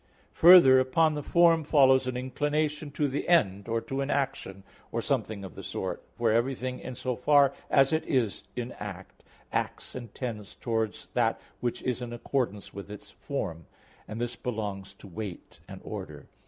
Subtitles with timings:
[0.33, 4.99] Further, upon the form follows an inclination to the end, or to an action, or
[4.99, 9.93] something of the sort; for everything, in so far as it is in act, acts
[9.93, 13.67] and tends towards that which is in accordance with its form;
[14.07, 16.27] and this belongs to weight and order.